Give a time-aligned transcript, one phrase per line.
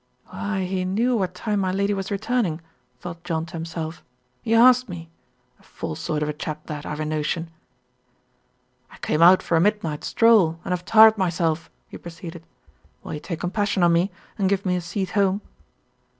[0.29, 2.59] "Why, he knew what time my lady was returning,"
[2.99, 4.03] thought John to himself;
[4.41, 5.11] "he asked me.
[5.59, 7.51] A false sort of a chap that, I've a notion."
[8.91, 12.41] "I came out for a midnight stroll, and have tired myself," he proceeded.
[13.03, 14.09] "Will you take compassion on me,
[14.39, 15.39] and give me a seat home?"